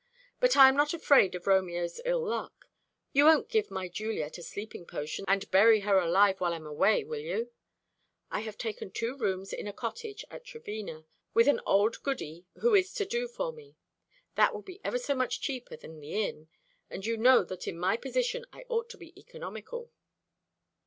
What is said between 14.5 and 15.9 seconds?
will be ever so much cheaper